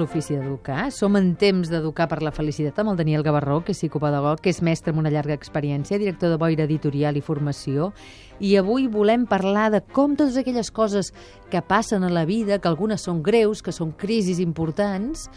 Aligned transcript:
l'Ofici 0.00 0.34
d'Educar. 0.34 0.88
Som 0.90 1.18
en 1.18 1.34
temps 1.38 1.68
d'educar 1.70 2.08
per 2.10 2.18
la 2.24 2.32
felicitat 2.34 2.80
amb 2.80 2.94
el 2.94 2.98
Daniel 2.98 3.22
Gavarró, 3.26 3.60
que 3.62 3.74
és 3.74 3.78
psicopedagog, 3.78 4.40
que 4.42 4.50
és 4.50 4.62
mestre 4.64 4.94
amb 4.94 5.02
una 5.02 5.12
llarga 5.12 5.36
experiència, 5.36 6.00
director 6.00 6.32
de 6.32 6.40
Boira 6.40 6.66
Editorial 6.66 7.20
i 7.20 7.22
Formació. 7.24 7.92
I 8.40 8.56
avui 8.56 8.88
volem 8.88 9.28
parlar 9.28 9.68
de 9.70 9.82
com 9.84 10.16
totes 10.16 10.40
aquelles 10.40 10.72
coses 10.72 11.12
que 11.52 11.62
passen 11.62 12.02
a 12.02 12.10
la 12.10 12.24
vida, 12.24 12.58
que 12.58 12.70
algunes 12.72 13.04
són 13.04 13.22
greus, 13.22 13.60
que 13.62 13.76
són 13.76 13.92
crisis 13.92 14.40
importants, 14.40 15.28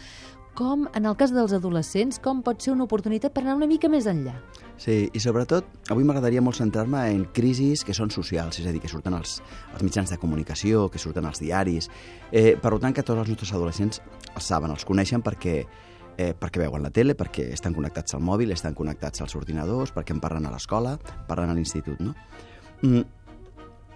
com, 0.54 0.86
en 0.94 1.06
el 1.06 1.16
cas 1.18 1.32
dels 1.34 1.52
adolescents, 1.56 2.20
com 2.22 2.40
pot 2.46 2.62
ser 2.62 2.72
una 2.72 2.86
oportunitat 2.86 3.34
per 3.34 3.42
anar 3.44 3.56
una 3.58 3.68
mica 3.70 3.90
més 3.90 4.06
enllà. 4.10 4.34
Sí, 4.80 5.04
i 5.14 5.22
sobretot, 5.22 5.66
avui 5.92 6.06
m'agradaria 6.06 6.42
molt 6.42 6.58
centrar-me 6.58 7.04
en 7.12 7.24
crisis 7.34 7.84
que 7.86 7.94
són 7.94 8.10
socials, 8.10 8.58
és 8.58 8.66
a 8.66 8.74
dir, 8.74 8.82
que 8.82 8.90
surten 8.90 9.14
als, 9.14 9.36
als 9.72 9.84
mitjans 9.86 10.10
de 10.10 10.18
comunicació, 10.18 10.88
que 10.90 11.02
surten 11.02 11.26
als 11.28 11.42
diaris. 11.42 11.90
Eh, 12.32 12.54
per 12.60 12.74
tant, 12.78 12.94
que 12.94 13.02
tots 13.02 13.20
els 13.20 13.34
nostres 13.34 13.54
adolescents 13.54 14.02
els 14.34 14.46
saben, 14.50 14.74
els 14.74 14.86
coneixen 14.86 15.22
perquè, 15.22 15.56
eh, 16.16 16.32
perquè 16.38 16.64
veuen 16.64 16.82
la 16.82 16.90
tele, 16.94 17.14
perquè 17.18 17.50
estan 17.54 17.74
connectats 17.74 18.14
al 18.14 18.24
mòbil, 18.26 18.54
estan 18.54 18.74
connectats 18.74 19.22
als 19.22 19.36
ordinadors, 19.38 19.94
perquè 19.94 20.16
en 20.16 20.22
parlen 20.22 20.46
a 20.46 20.54
l'escola, 20.54 20.96
parlen 21.28 21.50
a 21.50 21.58
l'institut, 21.58 22.02
no? 22.02 22.14
Mm, 22.82 23.04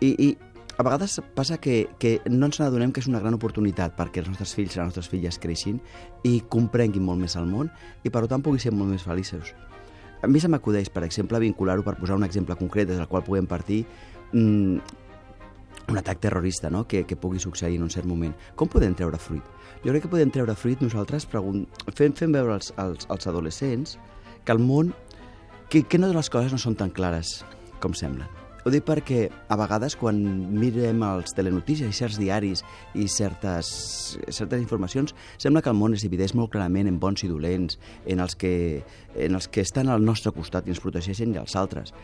i, 0.01 0.11
I 0.29 0.29
a 0.78 0.84
vegades 0.84 1.20
passa 1.34 1.59
que, 1.59 1.88
que 1.98 2.20
no 2.30 2.46
ens 2.46 2.60
n'adonem 2.62 2.92
que 2.95 3.02
és 3.02 3.09
una 3.10 3.18
gran 3.18 3.34
oportunitat 3.34 3.96
perquè 3.98 4.23
els 4.23 4.28
nostres 4.30 4.55
fills 4.55 4.77
i 4.77 4.78
les 4.78 4.87
nostres 4.87 5.09
filles 5.10 5.38
creixin 5.42 5.80
i 6.23 6.38
comprenguin 6.54 7.02
molt 7.02 7.18
més 7.18 7.34
el 7.37 7.51
món 7.51 7.73
i 8.06 8.12
per 8.14 8.23
tant 8.30 8.45
puguin 8.46 8.62
ser 8.62 8.70
molt 8.70 8.95
més 8.95 9.02
feliços. 9.02 9.51
A 10.23 10.30
mi 10.30 10.38
se 10.38 10.51
m'acudeix, 10.51 10.90
per 10.95 11.02
exemple, 11.07 11.43
vincular-ho 11.43 11.82
per 11.82 11.96
posar 11.98 12.15
un 12.18 12.26
exemple 12.26 12.54
concret 12.59 12.87
des 12.90 12.98
del 12.98 13.10
qual 13.10 13.26
puguem 13.26 13.51
partir 13.51 13.82
mmm, 14.30 14.79
un 15.90 15.98
atac 15.98 16.23
terrorista 16.23 16.70
no? 16.70 16.87
que, 16.87 17.02
que 17.02 17.18
pugui 17.18 17.42
succeir 17.42 17.82
en 17.82 17.87
un 17.88 17.90
cert 17.90 18.07
moment. 18.07 18.35
Com 18.54 18.70
podem 18.70 18.95
treure 18.95 19.18
fruit? 19.18 19.42
Jo 19.82 19.90
crec 19.90 20.07
que 20.07 20.15
podem 20.15 20.30
treure 20.30 20.54
fruit 20.54 20.82
nosaltres 20.82 21.26
fent, 21.26 22.15
fent 22.15 22.35
veure 22.35 22.54
als, 22.54 22.70
als, 22.79 23.10
als 23.10 23.26
adolescents 23.26 23.98
que 24.46 24.54
el 24.54 24.63
món, 24.63 24.95
que, 25.70 25.82
que 25.82 25.98
no 25.98 26.07
de 26.07 26.15
les 26.15 26.30
coses 26.30 26.54
no 26.54 26.63
són 26.63 26.79
tan 26.79 26.95
clares 26.95 27.40
com 27.82 27.98
semblen 27.98 28.48
ho 28.64 28.73
dic 28.74 28.84
perquè 28.84 29.26
a 29.48 29.56
vegades 29.59 29.95
quan 29.98 30.18
mirem 30.59 31.02
els 31.06 31.34
telenotícies 31.37 31.88
i 31.88 31.96
certs 31.96 32.18
diaris 32.20 32.64
i 32.98 33.06
certes, 33.09 33.70
certes 34.28 34.60
informacions 34.60 35.14
sembla 35.38 35.62
que 35.62 35.70
el 35.70 35.78
món 35.78 35.95
es 35.96 36.04
divideix 36.04 36.34
molt 36.34 36.52
clarament 36.52 36.90
en 36.90 36.98
bons 37.01 37.24
i 37.24 37.30
dolents, 37.30 37.79
en 38.06 38.20
els 38.24 38.34
que, 38.36 38.82
en 39.14 39.38
els 39.38 39.48
que 39.48 39.62
estan 39.64 39.88
al 39.88 40.04
nostre 40.04 40.34
costat 40.34 40.66
i 40.66 40.74
ens 40.74 40.82
protegeixen 40.82 41.34
i 41.34 41.40
els 41.40 41.56
altres. 41.56 41.95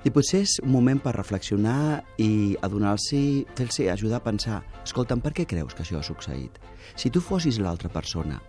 I 0.00 0.08
potser 0.08 0.40
és 0.46 0.56
un 0.64 0.72
moment 0.72 0.96
per 1.02 1.12
reflexionar 1.12 2.00
i 2.24 2.56
adonar-s'hi, 2.64 3.44
fer-se 3.56 3.90
ajudar 3.92 4.22
a 4.22 4.24
pensar 4.24 4.62
escolta'm, 4.80 5.20
per 5.20 5.34
què 5.36 5.44
creus 5.44 5.76
que 5.76 5.84
això 5.84 6.00
ha 6.00 6.06
succeït? 6.06 6.56
Si 6.96 7.12
tu 7.12 7.20
fossis 7.20 7.60
l'altra 7.60 7.92
persona, 7.92 8.40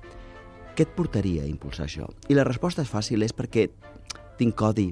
què 0.76 0.88
et 0.88 0.96
portaria 0.96 1.44
a 1.44 1.50
impulsar 1.52 1.90
això? 1.90 2.08
I 2.32 2.40
la 2.40 2.48
resposta 2.48 2.86
és 2.86 2.92
fàcil, 2.92 3.28
és 3.28 3.36
perquè 3.36 3.68
tinc 4.40 4.56
codi, 4.56 4.88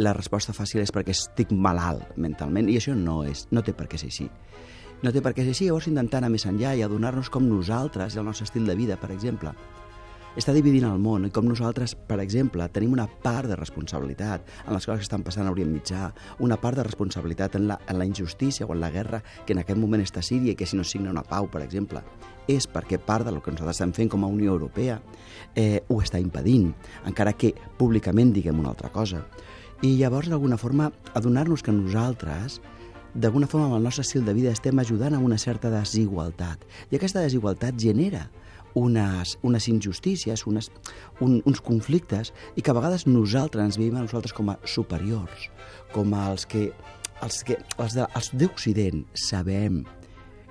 la 0.00 0.14
resposta 0.16 0.54
fàcil 0.56 0.80
és 0.80 0.92
perquè 0.94 1.12
estic 1.12 1.52
malalt 1.52 2.16
mentalment 2.16 2.70
i 2.72 2.78
això 2.80 2.94
no, 2.96 3.20
és, 3.28 3.46
no 3.52 3.60
té 3.64 3.74
per 3.76 3.88
què 3.90 4.00
ser 4.00 4.08
així. 4.08 4.30
No 5.00 5.12
té 5.12 5.20
per 5.24 5.34
què 5.36 5.44
ser 5.44 5.52
així, 5.54 5.68
llavors 5.68 5.88
intentar 5.88 6.20
anar 6.20 6.32
més 6.32 6.46
enllà 6.48 6.74
i 6.76 6.84
adonar-nos 6.84 7.30
com 7.32 7.46
nosaltres 7.48 8.16
i 8.16 8.20
el 8.20 8.26
nostre 8.28 8.48
estil 8.48 8.66
de 8.68 8.76
vida, 8.76 8.96
per 9.00 9.12
exemple, 9.14 9.52
està 10.38 10.52
dividint 10.54 10.84
el 10.86 11.00
món 11.02 11.24
i 11.26 11.30
com 11.34 11.48
nosaltres, 11.48 11.96
per 12.06 12.20
exemple, 12.22 12.68
tenim 12.70 12.92
una 12.94 13.08
part 13.24 13.48
de 13.50 13.56
responsabilitat 13.58 14.46
en 14.62 14.76
les 14.76 14.86
coses 14.86 15.02
que 15.02 15.08
estan 15.08 15.24
passant 15.26 15.48
a 15.48 15.52
Orient 15.52 15.72
Mitjà, 15.72 16.10
una 16.46 16.58
part 16.60 16.78
de 16.78 16.84
responsabilitat 16.86 17.56
en 17.58 17.66
la, 17.72 17.80
en 17.88 17.98
la 17.98 18.06
injustícia 18.06 18.66
o 18.66 18.72
en 18.72 18.80
la 18.80 18.92
guerra 18.94 19.22
que 19.44 19.56
en 19.56 19.64
aquest 19.64 19.80
moment 19.80 20.04
està 20.04 20.22
a 20.22 20.26
Síria 20.26 20.54
i 20.54 20.56
que 20.56 20.68
si 20.70 20.78
no 20.78 20.84
signa 20.86 21.10
una 21.10 21.26
pau, 21.26 21.50
per 21.50 21.64
exemple, 21.66 22.04
és 22.46 22.68
perquè 22.70 23.00
part 23.02 23.26
del 23.26 23.40
que 23.42 23.52
nosaltres 23.52 23.80
estem 23.80 23.96
fent 23.96 24.12
com 24.12 24.24
a 24.24 24.30
Unió 24.30 24.54
Europea 24.54 25.00
eh, 25.54 25.82
ho 25.88 25.98
està 26.00 26.22
impedint, 26.22 26.70
encara 27.10 27.34
que 27.34 27.54
públicament 27.78 28.30
diguem 28.36 28.62
una 28.62 28.70
altra 28.70 28.92
cosa. 28.94 29.24
I 29.80 29.94
llavors, 29.96 30.28
d'alguna 30.28 30.58
forma, 30.60 30.90
adonar-nos 31.16 31.62
que 31.64 31.72
nosaltres, 31.72 32.58
d'alguna 33.14 33.46
forma, 33.48 33.70
amb 33.70 33.78
el 33.78 33.86
nostre 33.88 34.04
estil 34.04 34.26
de 34.26 34.34
vida 34.36 34.52
estem 34.52 34.76
ajudant 34.78 35.16
a 35.16 35.20
una 35.24 35.38
certa 35.40 35.70
desigualtat. 35.72 36.66
I 36.92 36.98
aquesta 36.98 37.22
desigualtat 37.24 37.78
genera 37.80 38.26
unes, 38.76 39.38
unes 39.40 39.68
injustícies, 39.72 40.44
unes, 40.46 40.68
un, 41.24 41.40
uns 41.48 41.64
conflictes, 41.64 42.34
i 42.56 42.60
que 42.60 42.74
a 42.74 42.76
vegades 42.76 43.06
nosaltres 43.08 43.70
ens 43.70 43.80
veiem 43.80 43.96
a 43.96 44.04
nosaltres 44.04 44.36
com 44.36 44.52
a 44.52 44.58
superiors, 44.68 45.48
com 45.96 46.12
a 46.12 46.28
els 46.34 46.44
que 46.44 46.68
els 47.24 47.42
que 47.44 47.56
els 47.80 48.30
d'Occident 48.36 49.06
sabem. 49.16 49.82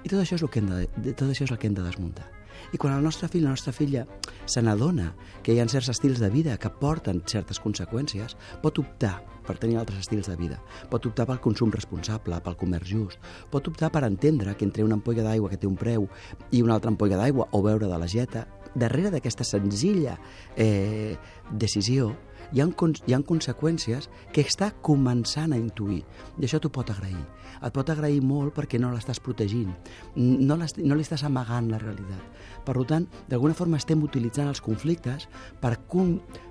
I 0.02 0.10
tot 0.10 0.20
això 0.24 0.42
és 0.42 0.46
el 0.46 0.50
que 0.50 0.62
hem 0.62 0.74
de, 0.74 1.14
tot 1.14 1.30
això 1.30 1.46
és 1.46 1.54
el 1.54 1.62
que 1.62 1.70
hem 1.70 1.78
de 1.78 1.86
desmuntar. 1.86 2.26
I 2.74 2.78
quan 2.78 2.96
el 2.96 3.03
nostre 3.03 3.30
fill, 3.31 3.46
la 3.47 3.56
nostra 3.56 3.74
filla, 3.74 4.06
se 4.46 4.62
n'adona 4.62 5.14
que 5.44 5.53
hi 5.53 5.59
ha 5.59 5.68
certs 5.70 5.92
estils 5.96 6.22
de 6.22 6.30
vida 6.34 6.58
que 6.58 6.70
porten 6.70 7.24
certes 7.25 7.62
conseqüències, 7.64 8.36
pot 8.64 8.80
optar 8.81 9.18
per 9.50 9.58
tenir 9.58 9.80
altres 9.81 10.03
estils 10.03 10.30
de 10.30 10.36
vida. 10.38 10.59
Pot 10.92 11.08
optar 11.09 11.25
pel 11.25 11.42
consum 11.42 11.74
responsable, 11.74 12.38
pel 12.46 12.58
comerç 12.59 12.94
just. 12.94 13.30
Pot 13.50 13.68
optar 13.72 13.90
per 13.90 14.03
entendre 14.06 14.53
que 14.56 14.68
entre 14.68 14.86
una 14.86 15.00
ampolla 15.00 15.25
d'aigua 15.25 15.50
que 15.50 15.58
té 15.58 15.68
un 15.68 15.78
preu 15.80 16.06
i 16.52 16.62
una 16.62 16.78
altra 16.78 16.94
ampolla 16.94 17.18
d'aigua 17.18 17.50
o 17.58 17.64
beure 17.66 17.90
de 17.90 17.98
la 17.98 18.08
geta, 18.08 18.46
darrere 18.75 19.09
d'aquesta 19.09 19.44
senzilla 19.44 20.19
eh, 20.56 21.18
decisió 21.50 22.14
hi 22.54 22.62
ha, 22.62 22.68
hi 22.68 23.14
ha 23.14 23.20
conseqüències 23.26 24.10
que 24.34 24.44
està 24.46 24.72
començant 24.86 25.54
a 25.54 25.60
intuir. 25.60 26.02
I 26.40 26.48
això 26.48 26.60
t'ho 26.62 26.72
pot 26.74 26.90
agrair. 26.90 27.20
Et 27.60 27.76
pot 27.76 27.90
agrair 27.92 28.22
molt 28.24 28.56
perquè 28.56 28.80
no 28.80 28.92
l'estàs 28.94 29.20
protegint, 29.20 29.72
no, 30.16 30.56
no 30.56 30.96
li 30.96 31.06
estàs 31.06 31.26
amagant 31.28 31.68
la 31.72 31.82
realitat. 31.82 32.42
Per 32.66 32.76
tant, 32.88 33.08
d'alguna 33.28 33.58
forma 33.58 33.80
estem 33.82 34.04
utilitzant 34.06 34.48
els 34.48 34.64
conflictes 34.64 35.28
per, 35.60 35.76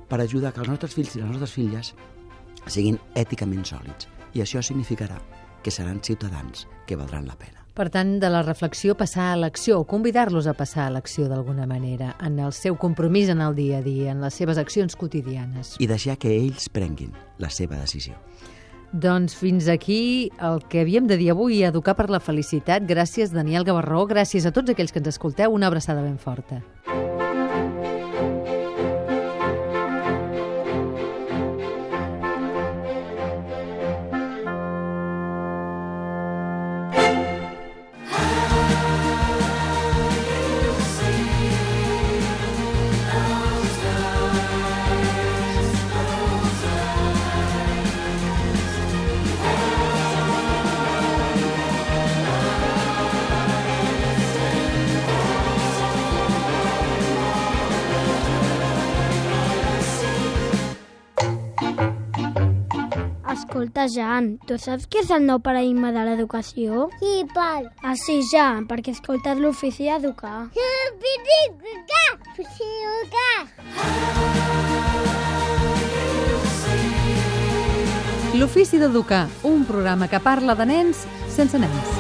per 0.09 0.21
ajudar 0.21 0.53
que 0.53 0.65
els 0.65 0.73
nostres 0.73 0.97
fills 0.99 1.17
i 1.17 1.23
les 1.23 1.31
nostres 1.31 1.55
filles 1.57 1.95
siguin 2.67 3.01
èticament 3.17 3.65
sòlids. 3.65 4.11
I 4.37 4.45
això 4.45 4.61
significarà 4.63 5.17
que 5.63 5.73
seran 5.73 6.03
ciutadans 6.05 6.69
que 6.87 6.97
valdran 6.97 7.27
la 7.27 7.39
pena. 7.39 7.68
Per 7.79 7.93
tant, 7.95 8.17
de 8.19 8.27
la 8.27 8.41
reflexió 8.43 8.97
passar 8.99 9.29
a 9.31 9.37
l'acció, 9.39 9.77
o 9.79 9.85
convidar-los 9.87 10.49
a 10.51 10.55
passar 10.59 10.89
a 10.89 10.91
l'acció 10.91 11.29
d'alguna 11.31 11.63
manera, 11.71 12.09
en 12.27 12.41
el 12.43 12.51
seu 12.51 12.75
compromís 12.75 13.29
en 13.31 13.39
el 13.39 13.55
dia 13.55 13.79
a 13.79 13.85
dia, 13.85 14.11
en 14.11 14.25
les 14.25 14.35
seves 14.35 14.59
accions 14.59 14.97
quotidianes. 14.99 15.77
I 15.79 15.87
deixar 15.87 16.17
que 16.19 16.33
ells 16.35 16.67
prenguin 16.75 17.13
la 17.39 17.53
seva 17.55 17.79
decisió. 17.79 18.19
Doncs 18.91 19.37
fins 19.39 19.69
aquí 19.71 20.33
el 20.43 20.59
que 20.67 20.83
havíem 20.83 21.07
de 21.07 21.21
dir 21.21 21.31
avui, 21.31 21.61
Educar 21.63 21.95
per 21.95 22.09
la 22.11 22.19
Felicitat. 22.19 22.83
Gràcies, 22.89 23.31
Daniel 23.31 23.63
Gavarró. 23.69 24.09
Gràcies 24.11 24.49
a 24.49 24.51
tots 24.51 24.75
aquells 24.75 24.91
que 24.91 24.99
ens 24.99 25.13
escolteu. 25.15 25.55
Una 25.55 25.71
abraçada 25.71 26.03
ben 26.03 26.19
forta. 26.19 26.65
Escolta, 63.79 63.95
Jan, 63.95 64.39
tu 64.43 64.57
saps 64.59 64.89
què 64.91 65.05
és 65.05 65.11
el 65.15 65.23
nou 65.23 65.39
paradigma 65.39 65.93
de 65.95 66.03
l'educació? 66.03 66.89
Sí, 66.99 67.23
pal. 67.31 67.69
Ah, 67.87 67.95
sí, 67.95 68.17
Jan, 68.27 68.67
perquè 68.67 68.91
he 68.91 68.97
escoltat 68.97 69.39
l'ofici 69.39 69.87
d'educar. 69.87 70.49
Ofici 72.33 72.67
d'educar! 72.83 73.39
L'Ofici 78.35 78.83
d'Educar, 78.83 79.29
un 79.47 79.65
programa 79.71 80.11
que 80.11 80.19
parla 80.27 80.59
de 80.59 80.67
nens 80.75 81.07
sense 81.31 81.59
nens. 81.63 81.98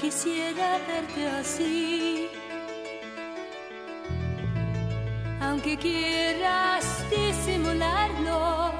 quisiera 0.00 0.78
verte 0.88 1.26
así. 1.28 2.28
Aunque 5.42 5.76
quieras 5.76 6.84
disimularlo, 7.10 8.72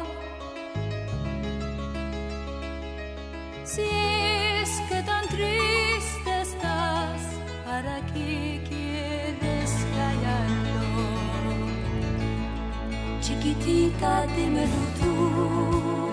si 3.65 3.83
es 3.83 4.71
que 4.89 5.03
tan 5.03 5.29
triste 5.29 6.41
estás, 6.41 7.21
¿para 7.65 7.97
qué 8.13 8.63
quieres 8.69 9.71
callarlo? 9.97 10.81
Chiquitita, 13.21 14.27
dímelo 14.37 14.83
tú, 15.01 16.11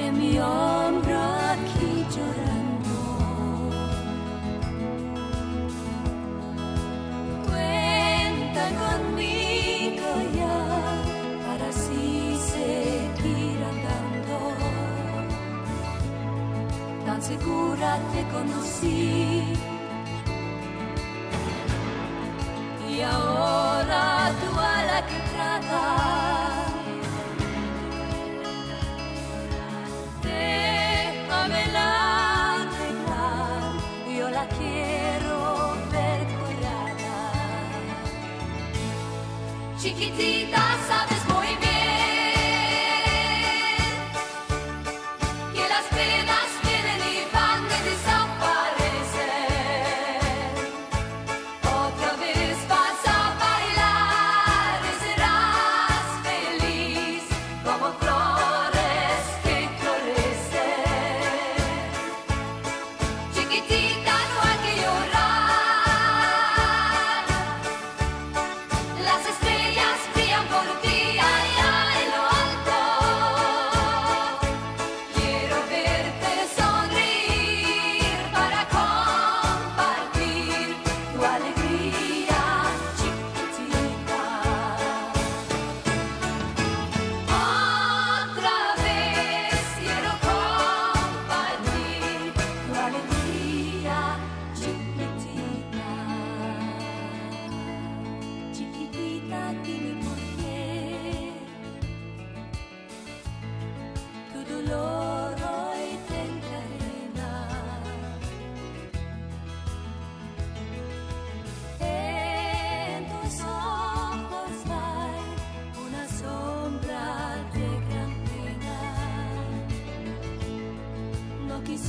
en 0.00 0.18
mi 0.18 0.38
hombro. 0.38 1.41
tan 17.22 17.38
segura 17.38 17.98
te 18.12 18.22
conocí. 18.32 19.44
Y 22.88 23.00
ahora 23.00 24.32
tu 24.40 24.58
ala 24.58 25.06
que 25.06 25.18
trata. 25.32 25.84
Déjame 30.22 31.66
la 31.72 32.54
arreglar, 32.54 33.72
yo 34.18 34.30
la 34.30 34.46
quiero 34.48 35.76
ver. 35.92 36.20
Chiquitita. 39.78 40.61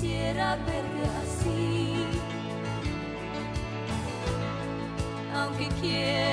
quisiera 0.04 0.58
verte 0.58 1.04
así, 1.22 1.94
aunque 5.34 5.70
quiera. 5.80 6.33